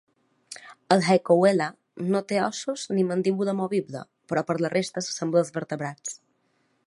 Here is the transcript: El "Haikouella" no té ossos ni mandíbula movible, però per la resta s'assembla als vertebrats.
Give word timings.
El 0.93 1.03
"Haikouella" 1.09 1.67
no 2.15 2.21
té 2.31 2.39
ossos 2.47 2.87
ni 2.97 3.05
mandíbula 3.11 3.57
movible, 3.61 4.03
però 4.31 4.45
per 4.49 4.59
la 4.65 4.75
resta 4.77 5.07
s'assembla 5.09 5.45
als 5.45 5.53
vertebrats. 5.59 6.19